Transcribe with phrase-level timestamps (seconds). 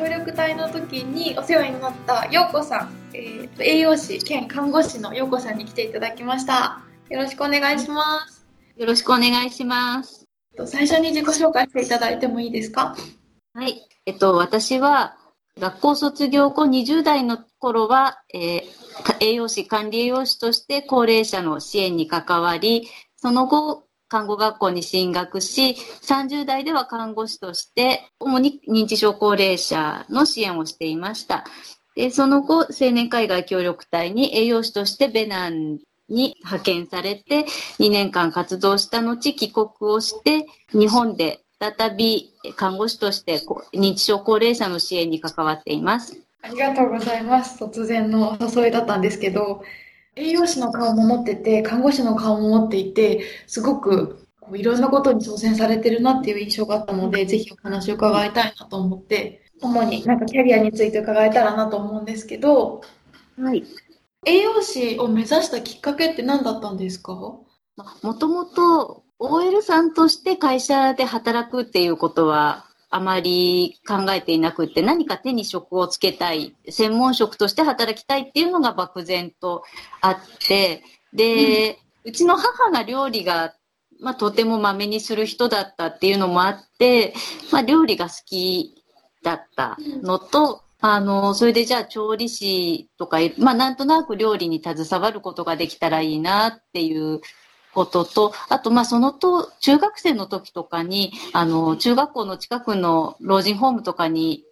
[0.00, 6.80] 協力隊の時にお世話になった陽子さん、えー、栄養士兼看護師の陽子さんに来ていただきました。
[7.10, 8.46] よろしくお願いします。
[8.78, 10.24] よろしくお願いします。
[10.64, 12.96] 最初に自己紹介していただいてもいいですか？
[13.52, 13.86] はい。
[14.06, 15.18] えっと私は
[15.58, 18.62] 学校卒業後20代の頃は、えー、
[19.20, 31.44] 栄養士、管理栄養士として高齢者の支援に関わり、その後、看護学校に進学し、30代では看護師として、主に認知症高齢者の支援をしていました。
[31.94, 35.78] でその後、青年海外協力隊に栄養士としてベナン
[36.08, 37.44] に派遣されて、
[37.78, 43.38] 2年間活動した後、帰国をして、日本で再び看護師として
[43.72, 46.20] 認知症高齢者の支援に関わっています。
[46.42, 47.62] ありがとうございます。
[47.62, 49.62] 突然のお誘いだったんですけど、
[50.20, 62.82] 栄養士の顔も持ってて、看護師の顔も持っていて、すごくこういろんなことに挑戦されてるなっていう印象があったので、ぜひお話を伺いたいなと思って、主になんかキャリアについて伺えたらなと思うんですけど、
[63.38, 63.64] はい。
[64.26, 67.14] 栄養士を目指したきっかけって何だったんですか？
[67.14, 79.62] もともと OL さんとして会社で働くっていうことはあまり考えていなくて、何か手に職をつけたい、専門職として働きたいっていうのが漠然と
[80.00, 83.54] あって、で、うん、うちの母が料理が、
[84.00, 87.14] まあ、とてもまめにする人だったっていうのもあって、
[87.52, 88.74] まあ、料理が好き
[89.22, 97.20] だったのと、あの、それでじゃあ調理師とか、まあなんとなく料理に携わることができたらいいなっていう
[97.74, 104.44] ことと、あと、まあ、そのと、中学生の時とかに、あの、中学校の近くの老人ホームとかに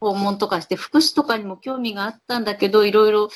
[0.00, 3.28] 訪問とかして、福祉とかにも興味があったんだけど、いろいろ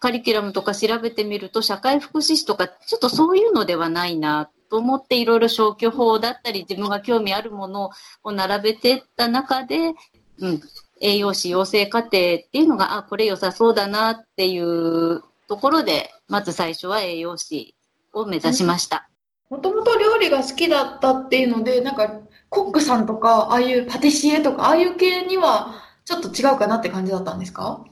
[0.00, 7.90] カリキュラムとか調べてみると、社会福祉士とか、ちょっとそういうのではないな、と思っていろいろ消去法だったり、自分が興味あるもの
[8.22, 9.94] を並べてった中で、
[10.40, 10.60] うん、
[11.00, 17.74] 栄養士養成課程っていうのが、あ、これ良さそうだなっていうところで、まず最初は栄養士
[18.20, 19.08] を目指しました。
[19.50, 22.20] もともと料理が好きだったっていうので、なんか、
[22.50, 27.84] コックさんとか、ああいうパティシエとか、ああいう系には、ちょっと違うかなって感じだったんですか？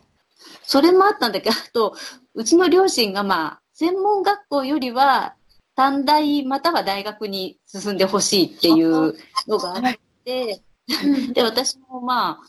[0.63, 1.95] それもあったんだけど、あと、
[2.35, 5.35] うちの両親がまあ、専門学校よりは、
[5.75, 9.15] 短大または大学に進んでほしいっていう
[9.47, 9.83] のがあっ
[10.25, 10.63] て、
[11.35, 12.41] で、私もま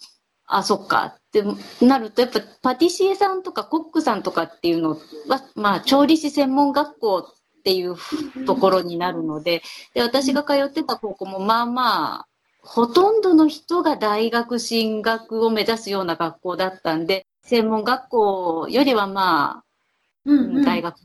[0.48, 1.44] あ、あ、そっかって
[1.86, 7.30] なると、やっぱパティシエさんとかコックさんとかっていうのは、まあ、調理師専門学校
[7.68, 7.98] っていう
[8.46, 9.62] ところになるので、
[9.94, 12.28] で私が通ってた高校もまあまあ、
[12.62, 19.64] ほとんどの人が大学進学を目指すような学校だったんで、専門学校よりはまあ、
[20.24, 20.96] うんうん、大学、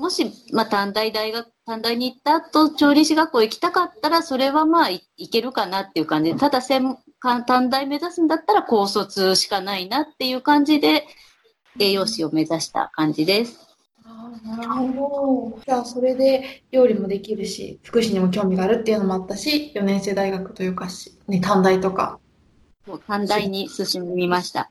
[0.00, 11.06] もし、まあ、短大大学、短大に行った後、調理師学校行きたかったら、それはまあい、いけるかなっていう感じで、ただ専、短大目指すんだったら高卒しかないなっていう感じで、
[11.78, 13.65] 栄養士を目指した感じです。
[14.44, 15.62] なるほど。
[15.64, 22.18] じゃあ、それで料理もできるし、福祉にも興味があるっていうのもあったし、4年生大学というかし、ね、短大とか。
[22.86, 24.70] もう短大に進みました。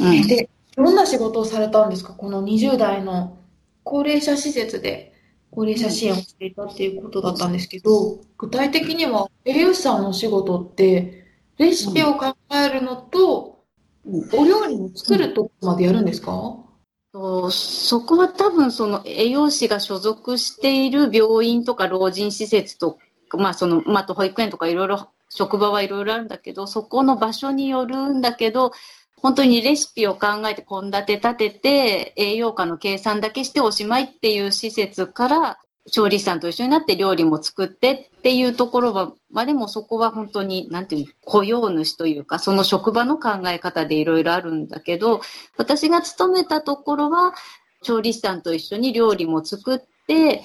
[0.00, 2.14] うん、で、どんな仕事をされたんですか？
[2.14, 3.38] この20代の
[3.82, 5.12] 高齢者施設で
[5.50, 11.26] 高齢者支援をしていたっていうことだったんですけど、具体的には栄養士さんのお仕事って、
[11.58, 13.64] レシピを考えるのと、
[14.06, 16.69] お料理を作るとこまでやるんですか、と
[17.12, 22.98] そこは多分その栄養士が所属している病院とか老人施設と
[23.32, 28.72] まあその、まあ、と保育園とかいろいろ職場はいろいろあるんだけどそこの場所によるんだけど
[29.16, 35.58] 本当にレシピを考えて献立立てて栄養価の計算だけしておしまいっていう施設から
[35.90, 45.20] 調理師さんと一緒になって料理も作ってっていうところは、まあでもそこは本当に、なんていうの雇用主というか、その職場の考え方でいろいろあるんだけど、
[45.56, 47.34] 私が勤めたところは、
[47.82, 50.42] 調理師さんと一緒に料理も作って、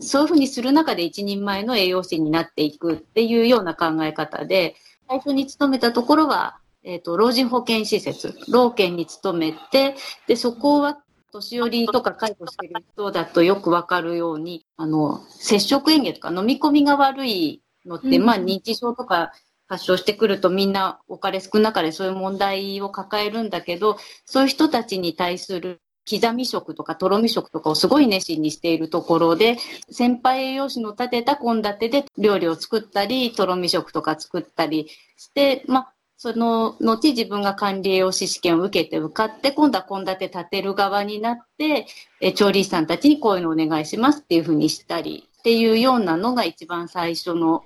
[0.00, 4.74] そういうふうにする中で一人前の栄養士になっていくっていうような考え方で、
[5.08, 9.94] 最初に勤めたところは、えっ、ー、と、老人保健施設、老健に勤めて、
[10.26, 10.98] で、そこは
[11.32, 19.32] 年寄りとか介護してる人だとよくわかるように、あの、接触園芸とか飲み込みが悪いのって、うん、まあ認知症とか
[19.66, 23.96] 発症してくるとみんなお金少なかれそういう問題を抱えるんだけど、
[24.26, 29.56] そういう人たちに対する刻み食とかとろみ食とかをすごい熱心にしているところで、
[29.90, 41.88] 先輩栄養士の立てた献立で料理を作ったり、とろみ食とか作ったりして、まあ、その後自分が管理栄養士試験を受けて受かって、今度は献立立てる側になって、
[42.20, 47.64] え調理師さんたちにこういうのお願いしますっていうふうにしたりっていうようなのが一番最初の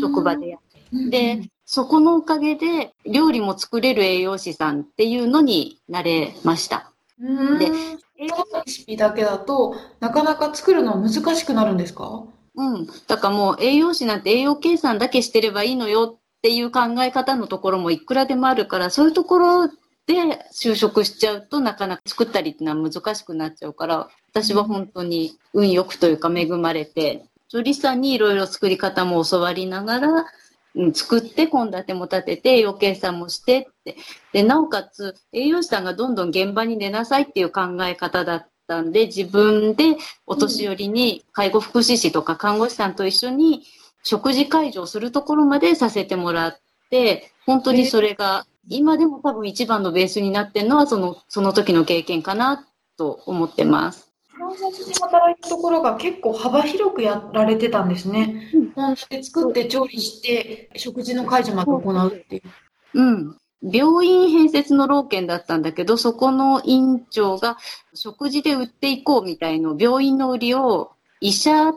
[0.00, 0.60] 職場でやっ
[1.10, 6.92] てで、そこのおかげで料理も作れる栄養士さんっていうのになれました。
[7.18, 7.72] で、
[8.18, 12.22] 栄養レシピだけだとなかなか作るの難しくなるんですか？
[12.54, 12.86] うん。
[13.08, 19.74] だからもう栄養士なんて栄養計算だけしてればいいのよっていう考え方のところもいくらでもあるから、そういうところで
[20.54, 30.26] 就職しちゃうとなかなか作ったりっていうのは難しくなっちゃうから、私は本当に運よくというか恵まれて、調理師さんにいろいろ作り方も教わりながら、
[30.76, 33.96] うん、作って献立も立てて栄養計算もしてって。
[34.32, 39.96] で、なおかつ栄養士さんがどんどん現場に出なさいっていう考え方だったんで、自分で
[40.28, 43.64] お年寄りに介護福祉士とか看護師さんと一緒に
[44.06, 46.60] 食事介助をするところまでさせてもらっ
[46.90, 52.64] て、本当にそれが今でも多分一番のベースになってるのはその、その時の経験かな
[52.96, 54.12] と思ってます。
[54.28, 58.48] フランスで働いたところが結構幅広くやられてたんですね。
[58.76, 62.42] 本で作って調理して食事の介助まで行うっていう。
[62.94, 63.36] うん。
[63.60, 67.56] 病院併設の老犬だったんだけど、そこの院長が
[67.92, 71.72] 食事で売っていこうみたいの病院の売りを医者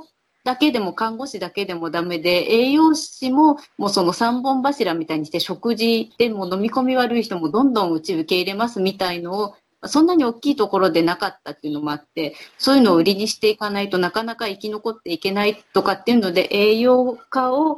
[0.50, 9.56] だけでも看護師だけでもダメで、栄養士ももうその三本柱みたいにして食事でも飲み込み悪い人もどんどんうち受け入れますみたいのを
[9.86, 17.78] そんなに大きいところでなかったっていうのもあって、そういうのを売りにしていかないとなかなか生き残っていけないとかっていうので、栄養価を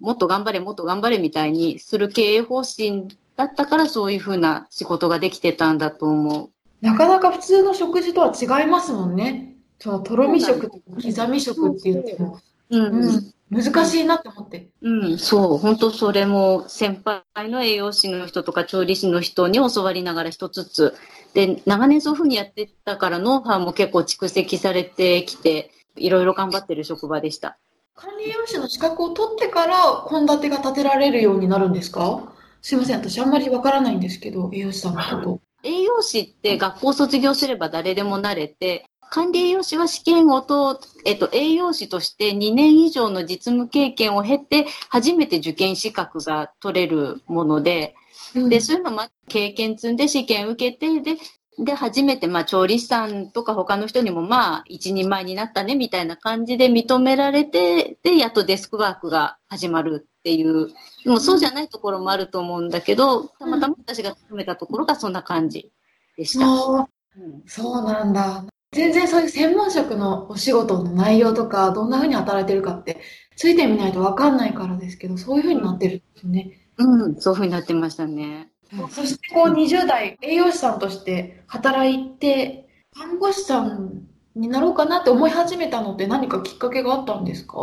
[0.00, 3.06] もっと頑張れ、もっと頑張れみたいにする経営方針
[3.36, 6.50] だったからそういうふうな仕事ができてたんだと思う。
[6.80, 9.54] なかなか普通の食事とは違いますもんね。
[9.78, 12.38] そのとろみ食とか刻み食って言っても、
[12.70, 14.68] うん、うん、難しいなって思って。
[14.82, 20.94] うん、そう、本当それも先輩の栄養士の人とか調理師の人に教わりながら一つずつ。
[21.34, 27.58] で、長年そういうふうにやってたからノウハウも結構蓄積されてきて、いろいろ頑張ってる職場でした。
[27.94, 32.32] 管理栄養士の資格を取ってから献立が立てられるようになるんですか？
[32.62, 35.40] すいません、私あんまりわからないんですけど、栄養士さんのこと。
[35.64, 47.94] 栄養士って学校卒業すれば誰でもなれて、管理栄養士は試験をと、えっと、栄養士として2年以上の実務経験を経て、初めて受験資格が取れるもので、
[48.34, 51.16] うんで、そういうのも経験積んで試験受けて、で、
[51.58, 60.68] で、初めて、まあ、調理師さんとか他の人にも、まあ、一人前になったね、みたいな感じで認められて、で、やっとデスクワークが始まるっていう、
[61.04, 65.72] でもそうじゃないところもあると思うんだけど、たまたま私が勤めたところがそんな感じ
[66.16, 66.44] でした。
[66.46, 68.44] そううんそうなんだ。
[68.72, 73.00] 全然そういう専門職のお仕事の内容とか、どんな風に働いてるかって、
[73.36, 76.70] ついてみないとわかんないからですけど、そういう風になってるんですね。
[76.76, 78.50] うん、そういうふうになってましたね。
[78.90, 84.02] そしてこう20代栄養士さんとして働いて、看護師さん
[84.34, 87.56] になろうかなって思い始めたのって何かきっかけがあったんですか？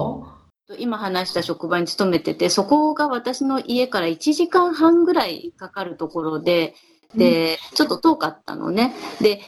[0.80, 6.74] 今話した職場に勤めてて、そこが私の家から1時間半ぐらいかかるところで、
[7.13, 8.96] で、ちょっと遠かったのね。
[9.22, 9.44] で、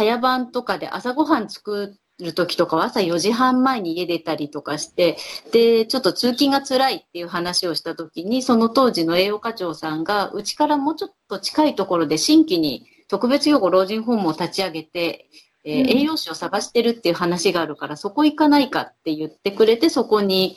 [0.00, 5.18] 早番とかで朝ごはん作る時とかは朝4時半前に家出たりとかして、
[5.52, 15.28] で、ちょっと通勤が辛いっていう話をした時に、その当時の栄養課長さんが、うちからもうちょっと近いところで新規に特別養護老人ホームを立ち上げて、
[15.64, 20.56] えーうん栄養士を探してるっていう話があるから、そこ行かないかって言ってくれて、そこに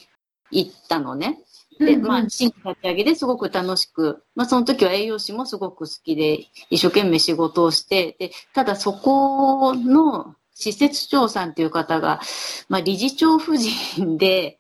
[0.51, 1.39] 行ったのね。
[1.85, 12.21] で、まあ、新規立ち上げですごく楽しく、まあ、その時は栄養士もすごく好きで、一生懸命仕事をして、で、ただそこの施設長さんっていう方が、
[12.69, 14.59] まあ、理事長夫人で、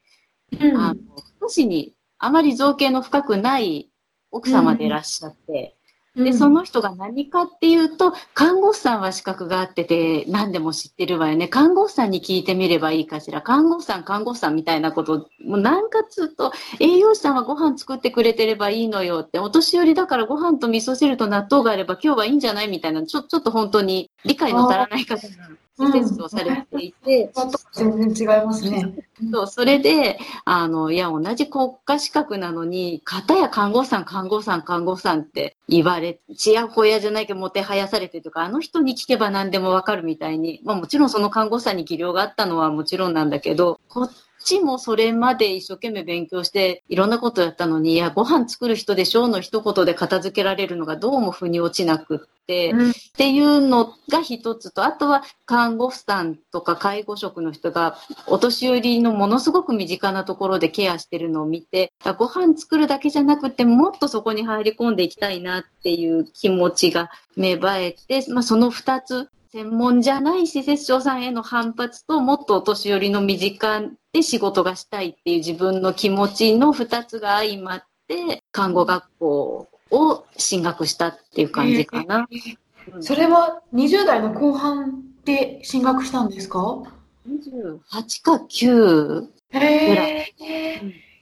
[0.59, 0.77] うん。
[0.77, 0.99] あの、
[1.41, 3.89] 少しにあまり造形の深くない
[4.31, 5.75] 奥様でいらっしゃって、
[6.15, 11.47] で、その人が何かっていうと、看護師さんは資格があってて、何でも知ってるわよね。
[11.47, 13.41] 看護師さんに聞いてみればいいかしら。
[13.41, 27.31] 看護師さん、看護師さんみたいなこと、もう何かつうと、栄養士さんはご飯作ってくれてればいいのよって、お年寄りだからご飯と味噌汁と納豆があれば今日はいいんじゃないみたいな、ちょ、ちょっと本当に理解の足らない方が施設をされていて、
[27.73, 28.93] 全然違いますね。
[29.31, 44.11] そう、それで、あの、いや、同じ国家資格なのに、方や看護師さん、看護師さん、看護師さんって言われ、ちやほやじゃないけど、もてはやされてとか、あの人に聞けば何でもわかるみたいに、まあもちろんその看護師さんに技量があったのはもちろんなんだけど、こっ
[44.43, 52.91] ちもそれまで一生懸命勉強して、いろんなことやったのに、いや、ご飯作る人でしょうの一言で片付けられるのがどうも腑に落ちなくって、うん。
[52.91, 57.97] っていうのが一つと、あとは看護婦さんとか介護職の人が
[58.27, 82.27] お年寄りのものすごく身近なところでケアしてるのを見て、あご飯作るだけじゃなくてもっとそこに入り込んでいきたいなっていう気持ちが芽生えて、まあ、その二つ、専門じゃない施設長さんへの反発と、もっとお年寄りの身近で仕事がしたいっていう自分の気持ちの二つが相まって、看護学校を進学したっていう感じかな。
[82.99, 86.81] それは20代の後半で進学したんですか
[87.29, 90.33] ？28か9ぐらい。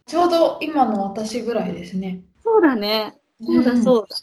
[0.06, 2.22] ちょうど今の私ぐらいですね。
[2.42, 3.14] そうだね。
[3.46, 4.16] そうだそうだ。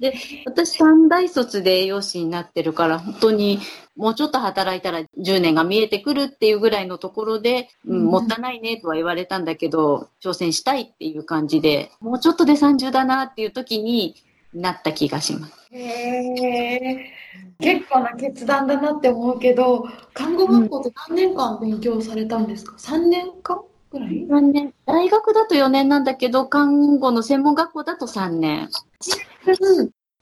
[0.00, 0.14] で、
[0.46, 3.60] 私三大卒で栄養士になってるから、本当に
[3.96, 14.14] もうちょっと働いたら10年が見えてくるっていうぐらいのところで、うん、もったいないねとは言われたんだけど、挑戦したいっていう感じで、もうちょっとで30だなっていう時に
[14.54, 15.52] なった気がします。
[15.72, 17.18] へえ。
[17.60, 24.72] 結構な決断だなって思うけど、看護学校って何年間勉強されたんですか、うん、?3 年間ぐらい ?3 年。
[24.86, 28.68] 大学だと4年なんだけど、看護の専門学校だと3年。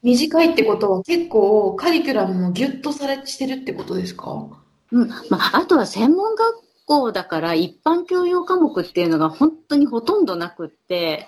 [0.03, 4.47] 短いってことは結構カリキュラムもギュッとされしてるってことですか？
[4.91, 5.09] うん。
[5.29, 11.27] まあ、あとは専門学校だから一般教養科目っていうのが本当にほとんどなくって、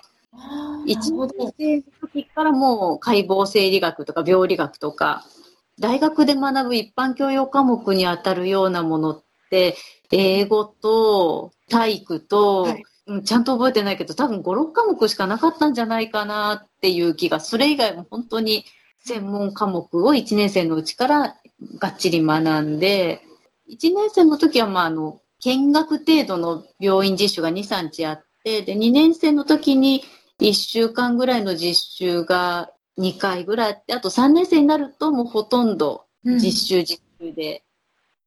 [0.86, 1.28] 一年
[1.58, 5.24] 生の時からもう解剖生理学とか病理学とか、
[5.78, 9.76] 大学で学ぶ一般教養科目にあたるようなものって、
[10.12, 12.84] 英語と体育と、はい
[13.24, 18.64] ちゃんと覚えてないけど、多分5、6科目しかなかったんじゃないかなっていう気が、それ以外も本当に
[19.04, 21.36] 専門科目を1年生のうちから
[21.78, 23.22] がっちり学んで、
[23.70, 30.04] 1年生の時は、まあ、あの、見学程度の病院実習が2、3日あって、で、2年生の時に
[30.40, 37.62] 1週間ぐらいの実習が2回ぐらいあって、あと3年生になるともうほとんど実習実習で、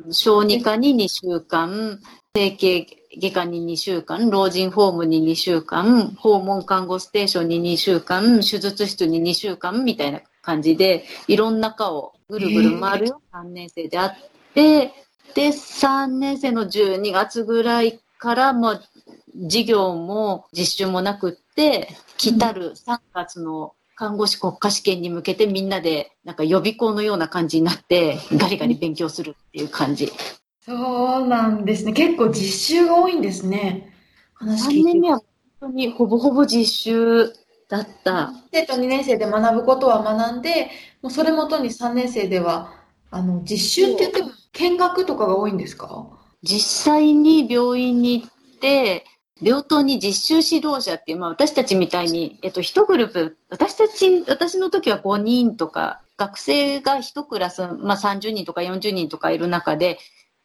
[0.04, 2.00] うん、小児科に2週間、
[2.36, 14.16] 整形外科に2週間、老人ホームに2週間、訪問看護ステーションに2週間、手術室に2週間みたいな感じで、いろんな科をぐるぐる回るよ、3年生であっ
[14.54, 14.92] て、
[15.36, 18.84] で、3年生の12月ぐらいから、もう、
[19.44, 30.12] 授業も実習もなくって、来たる3月の看護師国家試験に向けてみんなで、なんか予備校のような感じになって、ガリガリ勉強するっていう感じ。
[30.66, 31.94] そうなんですね。
[31.94, 33.94] 結構実習が多いんですね。
[34.34, 34.90] 話聞いて。
[34.92, 35.26] 3年目は本
[35.60, 37.34] 当にほぼほぼ実習
[37.68, 38.32] だった。
[38.52, 40.70] 生徒2年生で学ぶことは学んで、
[41.02, 42.74] もうそれもとに3年生では、
[43.12, 46.08] あの、実習って言っても見学とかが多いんですか？
[46.44, 49.06] 実際に病院に行って、
[49.42, 59.98] 病棟に実習指導者っていう、まあ私たちみたいに、えっと、一グループ、私たち、私の時は5人とか、学生が一クラス、まあ30人とか40人とかいる中で、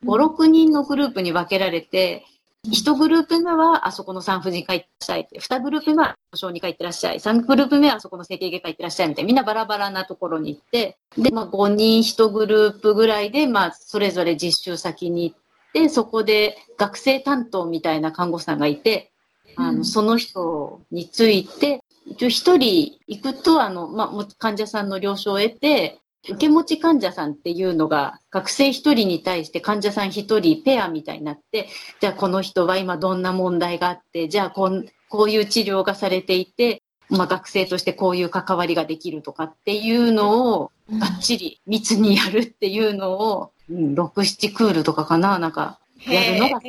[0.05, 2.25] 5、6人のグループに分けられて、
[2.67, 15.37] 1グループ目はあそこの産婦人科行ってらっしゃいって、2グループ目は小児科行ってらっしゃい、3グループ目はあそこの整形外科行ってらっしゃいみたいな、みんなバラバラなところに行って、で、まあ5人1グループぐらいで、まあそれぞれ実習先に行っ
[15.73, 19.13] て、そこで学生担当みたいな看護師さんがいて、
[19.57, 31.69] あの、その人について、一応一人行くと、あの、まあ、患者さんの了承を得て、受け持ち患者さんっていうのが、学生一人に対して患者さん一人ペアみたいになって、
[32.01, 46.61] じゃあこの人は今どんな問題があって、じゃあこんこういう治療がされていて、まあ、学生としてこういう関わりができるとかっていうのを、がっちり密にやるっていうのを、うん、6、7クールとかかな、なんか、やるのが、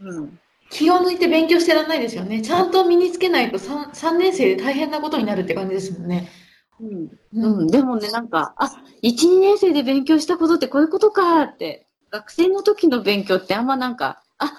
[0.00, 0.38] うん。
[0.68, 2.42] 気を抜いて勉強してらんないですよね。
[2.42, 6.28] ちゃんと身につけないと 3, 3年生で大変なことになるって感じですもんね。
[6.80, 8.66] うん、うん、でもね、なんか、あ、
[9.02, 14.52] 1、2年生で勉強したことってこういうことかって、学生の時の勉強ってあんまなんか、あ、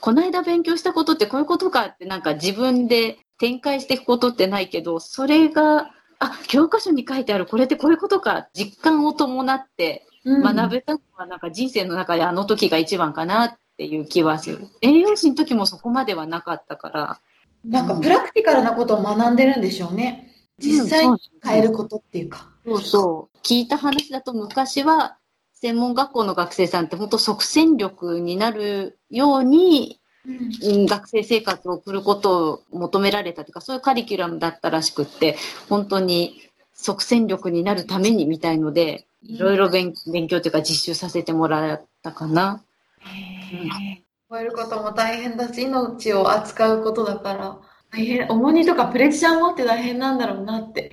[0.00, 14.68] この間勉強したことってこういうことかってなんか自分で展開していくことってないけど、それが、あ、教科書に書いてあるこれってこういうことか、実感を伴って学べたのはなんか人生の中であの時が一番かなっていう気はする。
[14.82, 17.20] 栄養士の時もそこまではなかったから。
[17.64, 20.33] なんかプラクティカルなことを学んでるんでしょうね。
[20.58, 22.48] 実際に変えることっていうか。
[22.64, 23.38] そうそう。
[23.42, 25.16] 聞いた話だと昔は、
[25.52, 35.36] 専門学校の学生さんって本当即戦力になるように、うん、学生生活を送ることを求められたというか、そういうカリキュラムだったらしくって、
[35.68, 36.40] 本当に
[36.74, 42.62] 即戦力になるためにみたいので、いろいろ勉強というか実習させてもらったかな。
[43.00, 44.02] へえ。
[44.30, 47.58] 超えることも大変だし、命を扱うことだから。
[47.94, 50.90] 大変、重荷とかプレッシャーもあって大変なんだろうなって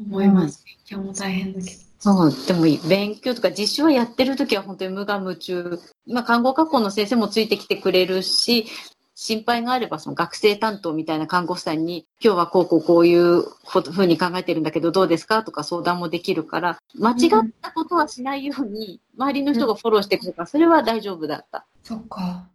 [0.00, 0.64] 思います。
[0.64, 1.76] 勉強も大変だけど。
[2.00, 5.78] そう、でも勉強とか実習はやってる時は本当に無我夢中。
[6.08, 8.66] まあ、看護学校の先生もついてきてくれるし、
[9.14, 21.64] 心配があればその学生担当みたいな看護師さんに、今日はこうこうこういうふうに考えてるんだけどどうですかとか相談もできるから、間違ったことはしないように、周りの人がフォローしてくれるから、それは大丈夫だった。
[21.84, 22.48] そっか。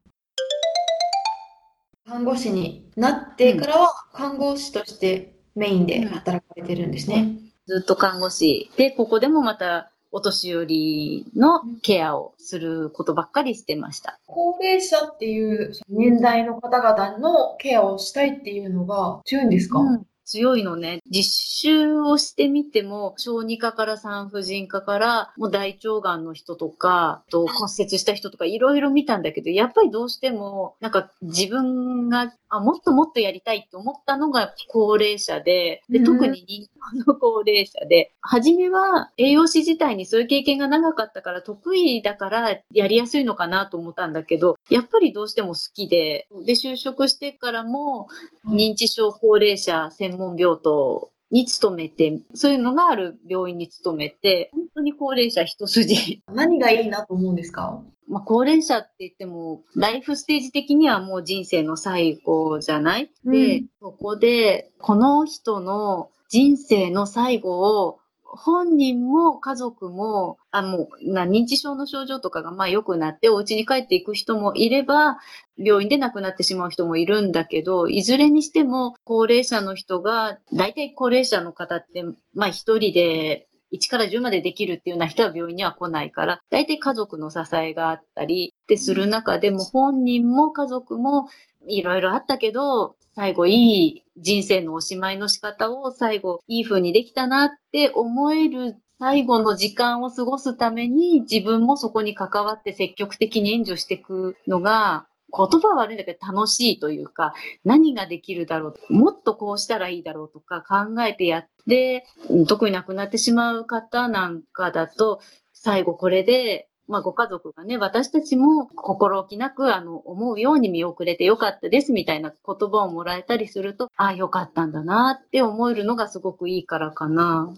[2.07, 7.37] 看護師になってからは、看護師としてメインで働かれてるんですね。
[7.67, 14.19] ずっと看護師で、ここでもまたお年寄りのケアをすることばっかりしてました。
[14.25, 20.99] 高齢者っていう年代の方々のケアをしたいっていうのが強いんですか、うん強いのね。
[21.09, 36.69] 実習をしてみても、小児科から産婦人科から、もう大腸がんの人とか、と骨折した人とかいろいろ見たんだけど、やっぱりどうしても、なんか自分が、あ、もっともっとやりたいって思ったのが高齢者で、でうん特に認知
[37.05, 48.07] 症の高齢者で、初めは栄養士自体にそういう経験が長かったから得意だからやりやすいのかなと思ったんだけど、やっぱりどうしても好きで、で、就職してからも、
[48.47, 56.21] 認知症高齢者専門病棟に勤めて、そういうのがある病院に勤めて、本当に高齢者一筋。
[56.33, 57.81] 何がいいなと思うんですか？
[58.07, 75.17] まあ、高齢者って言っても、ライフステージ的にはもう人生の最後じゃない、でうん、そこで、この人の人生の最後を、本人も家族も、あ、もう、な認知症の症状とかがまあ良くなって、お家に帰っていく人もいれば、
[75.57, 82.03] 病院で亡くなってしまう人もいるんだけど、いずれにしても高齢者の人が、大体高齢者の方って、
[82.33, 91.27] まあ一人で1から10までできるっていうような人は病院には来ないから、大体家族の支えがあったりってする中でも、本人も家族も
[91.67, 107.33] いろいろあったけど、最後いい人生のおしまいの仕方を最後いい風にできたなって思える最後の時間を過ごすために自分もそこに関わって積極的に援助していくのが言葉は悪いんだけど楽しいというか
[107.63, 112.05] 何ができるだろうもっとこうしたらいいだろうとか考えてやって
[112.47, 115.19] 特に亡くなってしまう方なんかだと
[115.53, 127.53] 最後これでまあ、ご家族がね、私たちも心置きなく、あの、思うように見送れてよかったですみたいな言葉をもらえたりすると、ああ、よかったんだなって思えるのがすごくいいからかな。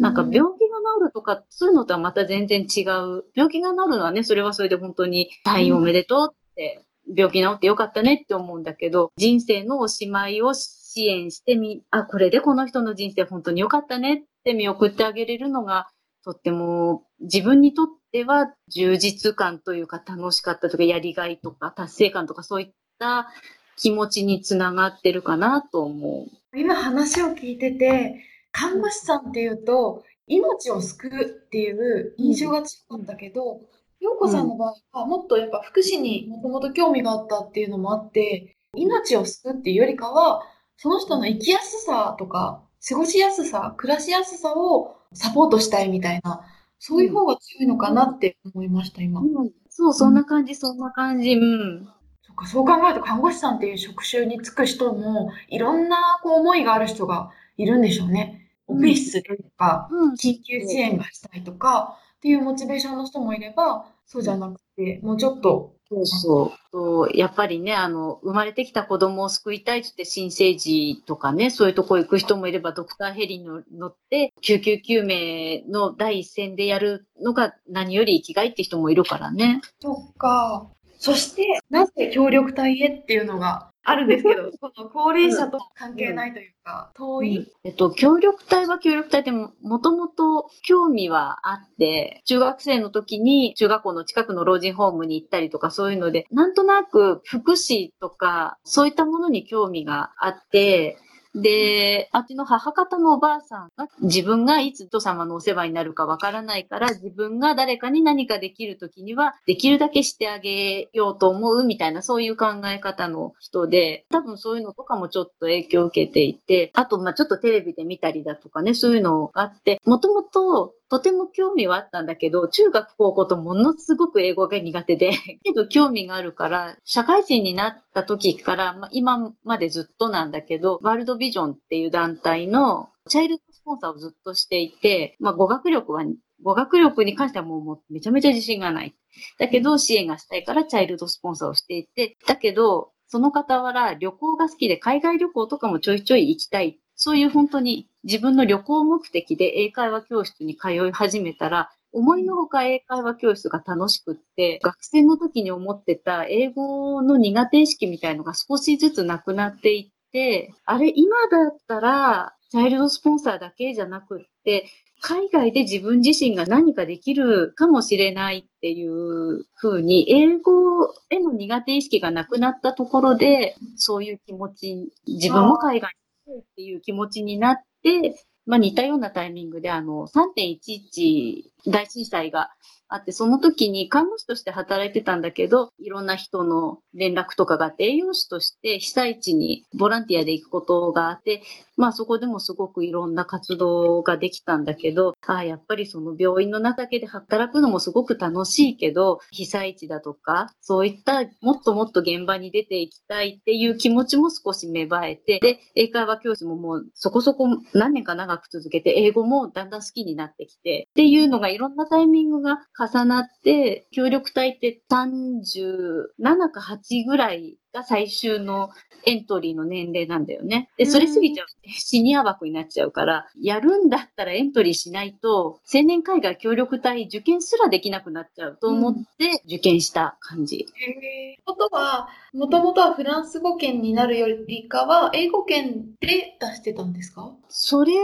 [0.00, 3.24] なんか病気が治るとか、そういうのとはまた全然違う。
[3.34, 15.88] 病気が治るのはね、それはそれで本当に退院おめでとうって、病気治ってよかったねって思うんだけど、人生のおしまいを支援してみ、あ、これでこの人の人生本当によかったねって見送ってあげれるのが、
[16.24, 23.28] とっても自分にとっては充実感というか楽しかったとかやりがいとか達成感とかそういった
[23.76, 26.56] 気持ちにつながってるかなと思う。
[26.56, 28.20] 今話を聞いてて、
[28.52, 33.60] 看護師さんっていうと、命を救うっていう印象が強かったけど、
[34.00, 40.42] 陽子さんの場合はもっとやっぱ福祉にもともと興味があったっていうのもあって、命を救うっていうよりかは、
[40.76, 46.44] その人の生きやすさとか、過ごしやすさ、暮らしやすさをサポートしたいみたいな、
[46.84, 49.22] そういう方が強いのかなって思いました、今。
[49.68, 51.34] そう、そんな感じ、そんな感じ。
[51.34, 51.88] うん。
[52.22, 58.50] そっか、そう考えると看護師さんっていう職種に就く人も、いろんなこう思いがある人がいるんでしょうね。
[58.66, 67.16] オペ室とか、うん、緊急支援がしたいとか、っていうモチベーションの人もいれば、そうじゃなくて、もうちょっと、そうそう。
[67.16, 79.60] やっぱりね、あの、生まれてきた子供を救いたいってって新生児とかね、そういうとこ行く人もいれば、ドクターヘリに乗って、救急救命の第一線でやるのが何より生きがいって人もいるからね。
[79.80, 80.70] そっか。
[80.98, 87.52] そして、なぜ協力隊へっていうのがあるんですけど、 この高齢者と関係ないというか、遠い？
[87.64, 100.98] えっと、協力隊は協力隊でも、もともと興味はあって、中学生の時に中学校の近くの老人ホームに行ったりとかそういうので、なんとなく福祉とか、そういったものに興味があって、
[101.34, 136.04] で、あっちの母方のおばあさんが自分がいつ人様のお世話になるかわからないから自分が誰かに何かできるときにはできるだけしてあげようと思うみたいなそういう考え方の人で多分そういうのとかもちょっと影響を受けていてあとまあちょっとテレビで見たりだとかねそういうのがあってもともととても興味はあったんだけど、中学高校とものすごく英語が苦手で、 けど興味があるから、社会人になった時から、まあ、今までずっとなんだけど、ワールドビジョンっていう団体のチャイルドスポンサーをずっとしていて、まあ、語学力は、
[136.42, 138.94] 語学力に関してはもうもうめちゃめちゃ自信がない。
[139.38, 146.78] だけど、支援がしたいからチャイルドスポンサーをしていて、だけど、その傍ら旅行が好きで海外旅行とかもちょいちょい行きたい。
[147.04, 164.66] そういう本当に自分の旅行目的で英会話教室に通い始めたら、思いのほか英会話教室が楽しくって、学生の時に思ってた英語の苦手意識みたいのが少しずつなくなっていって、あれ、今だったら、チャイルドスポンサーだけじゃなくって、
[165.00, 175.90] 海外で自分自身が何かできるかもしれないっていう風に、英語への苦手意識がなくなったところで、そういう気持ち、自分も海外
[176.40, 178.14] っていう気持ちになって、
[178.46, 182.50] まあ似たようなタイミングであの3.11大震災が
[182.88, 191.42] あって、その時に看護師として働いてたんだけど、いろんな人の連絡とかがあって、栄養士として被災地にボランティアで行くことがあって、
[191.82, 218.70] まあそこでもすごくいろんな活動ができたんだけど、ああ、やっぱりその病院の中で働くのもすごく楽しいけど、被災地だとか、そういったもっともっと現場に出ていきたいっていう気持ちも少し芽生えて、で、英会話教師ももうそこそこ何年か長く続けて、英語もだんだん好きになってきて、っていうのがいろんなタイミングが重なって、協力隊って37か8ぐらいが最終の
[219.04, 220.68] エントリーの年齢なんだよね。
[220.76, 230.56] で、それ過ぎちゃうとシニア枠になっちゃうから、やるんだったらエントリーしないと、青年海外協力隊受験すらできなくなっちゃうと思って受験した感じ。
[230.56, 237.32] へ、うん、ことは、もともとはフランス語圏になるよりかは、英語圏で出してたんですか？
[237.48, 238.00] それは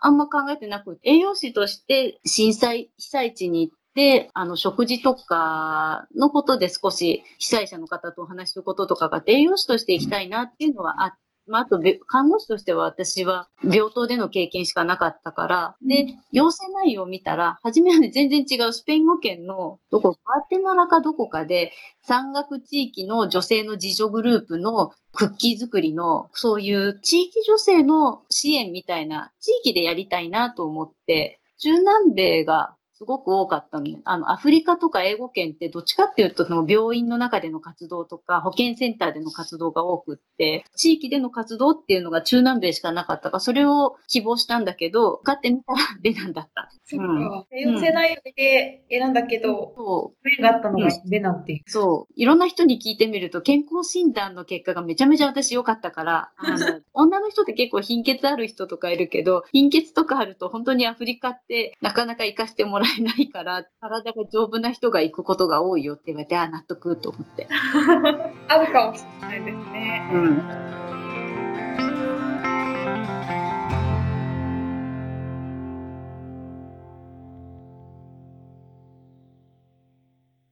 [0.00, 11.16] あんま考えてなく、栄養士として震災、被災地に行って、で、あの、食事とかのことで少し被災者の方とお話しすることとかが栄養士としていきたいなっていうのはあって、
[11.48, 34.00] まあ、あと、看護師としては私は病棟での経験しかなかったから、で、要請内容を見たら、初めはね、全然違うスペイン語圏の、どこ、ガテマラかどこかで、山岳地域の女性の自助グループのクッキー作りの、そういう地域女性の支援みたいな、地域でやりたいなと思って、中南米がすごく多かったのね。
[34.04, 46.72] あの、アフリカとか英語圏ってどっちかっていうと、その病院の中での活動とか、保健センターでの活動が多くって、地域での活動っていうのが中南米しかなかったから、それを希望したんだけど、買ってみたらベナンだった。
[46.86, 47.46] そっか。
[47.48, 50.24] 多様性内容で選んだけど、そう。
[50.24, 51.60] ベがあったのがベナンっていう。
[51.66, 52.12] そう。
[52.16, 56.58] いろんな人に聞いてみると、健康診断の結果がめちゃめちゃ私良かったから、あの、
[56.94, 67.48] 女の人って結構貧血ある人とかいるけど、貧血とかあると本当にアフリカってなかなか活かしてもらえないから、体が丈夫な人が行くことが多いよって言われて、あ、納得と思って。
[68.48, 70.10] あるかもしれないですね。
[70.12, 70.87] うん。